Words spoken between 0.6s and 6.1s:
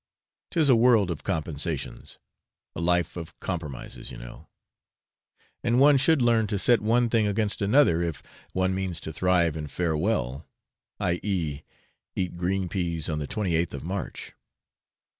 a world of compensations a life of compromises, you know; and one